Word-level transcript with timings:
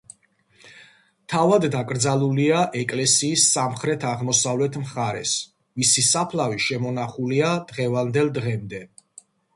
თავად 1.33 1.65
დაკრძალულია 1.75 2.61
ეკლესიის 2.79 3.43
სამხრეთ-აღმოსავლეთ 3.57 4.79
მხარეს, 4.85 5.35
მისი 5.83 6.05
საფლავი 6.09 6.61
შემონახულია 6.69 7.53
დღევანდელ 7.75 8.33
დღემდე. 8.41 8.83